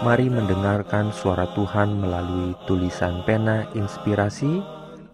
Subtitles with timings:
[0.00, 4.64] Mari mendengarkan suara Tuhan melalui tulisan pena inspirasi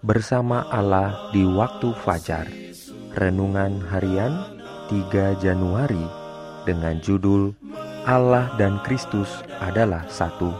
[0.06, 2.46] bersama Allah di waktu fajar.
[3.18, 4.46] Renungan harian
[4.86, 6.06] 3 Januari
[6.62, 7.50] dengan judul
[8.06, 10.54] Allah dan Kristus adalah satu.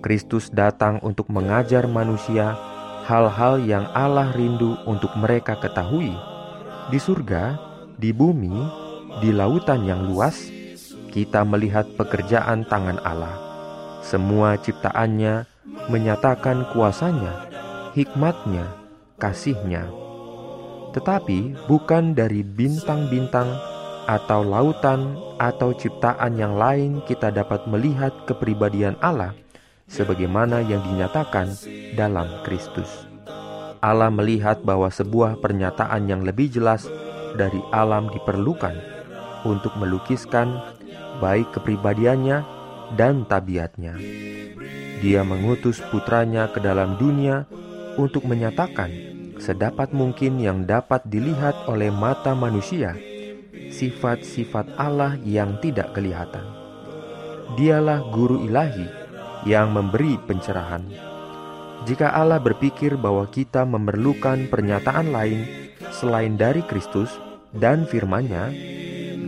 [0.00, 2.56] Kristus datang untuk mengajar manusia
[3.04, 6.16] hal-hal yang Allah rindu untuk mereka ketahui.
[6.88, 7.60] Di surga,
[8.00, 8.64] di bumi,
[9.20, 10.48] di lautan yang luas,
[11.12, 13.36] kita melihat pekerjaan tangan Allah.
[14.00, 15.44] Semua ciptaannya
[15.92, 17.44] menyatakan kuasanya,
[17.92, 18.72] hikmatnya,
[19.20, 19.84] kasihnya.
[20.96, 23.73] Tetapi bukan dari bintang-bintang
[24.04, 29.32] atau lautan atau ciptaan yang lain kita dapat melihat kepribadian Allah
[29.88, 31.52] sebagaimana yang dinyatakan
[31.96, 33.08] dalam Kristus.
[33.84, 36.88] Allah melihat bahwa sebuah pernyataan yang lebih jelas
[37.36, 38.72] dari alam diperlukan
[39.44, 40.56] untuk melukiskan
[41.20, 42.40] baik kepribadiannya
[42.96, 44.00] dan tabiatnya.
[45.04, 47.44] Dia mengutus putranya ke dalam dunia
[48.00, 48.88] untuk menyatakan
[49.36, 52.96] sedapat mungkin yang dapat dilihat oleh mata manusia
[53.74, 56.46] sifat-sifat Allah yang tidak kelihatan.
[57.58, 58.86] Dialah guru ilahi
[59.44, 60.86] yang memberi pencerahan.
[61.84, 65.44] Jika Allah berpikir bahwa kita memerlukan pernyataan lain
[65.92, 67.12] selain dari Kristus
[67.52, 68.48] dan firman-Nya,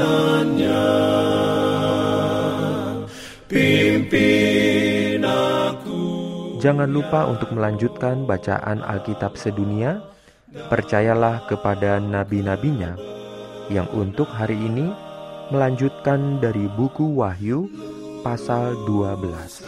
[6.59, 10.03] Jangan lupa untuk melanjutkan bacaan Alkitab sedunia.
[10.67, 12.99] Percayalah kepada nabi-nabinya
[13.71, 14.91] yang untuk hari ini
[15.55, 17.71] melanjutkan dari buku Wahyu
[18.27, 19.63] pasal 12.